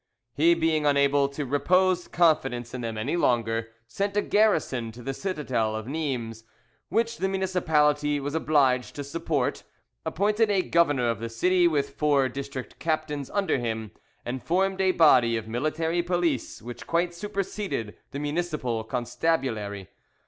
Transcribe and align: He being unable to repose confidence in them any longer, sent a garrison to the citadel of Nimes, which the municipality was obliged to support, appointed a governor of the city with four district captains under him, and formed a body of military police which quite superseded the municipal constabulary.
He 0.33 0.55
being 0.55 0.83
unable 0.87 1.29
to 1.29 1.45
repose 1.45 2.07
confidence 2.07 2.73
in 2.73 2.81
them 2.81 2.97
any 2.97 3.15
longer, 3.15 3.67
sent 3.87 4.17
a 4.17 4.23
garrison 4.23 4.91
to 4.93 5.03
the 5.03 5.13
citadel 5.13 5.75
of 5.75 5.85
Nimes, 5.85 6.43
which 6.89 7.17
the 7.17 7.27
municipality 7.27 8.19
was 8.19 8.33
obliged 8.33 8.95
to 8.95 9.03
support, 9.03 9.61
appointed 10.03 10.49
a 10.49 10.63
governor 10.63 11.07
of 11.07 11.19
the 11.19 11.29
city 11.29 11.67
with 11.67 11.91
four 11.91 12.27
district 12.29 12.79
captains 12.79 13.29
under 13.29 13.59
him, 13.59 13.91
and 14.25 14.41
formed 14.41 14.81
a 14.81 14.91
body 14.91 15.37
of 15.37 15.47
military 15.47 16.01
police 16.01 16.63
which 16.63 16.87
quite 16.87 17.13
superseded 17.13 17.95
the 18.09 18.17
municipal 18.17 18.83
constabulary. 18.83 19.87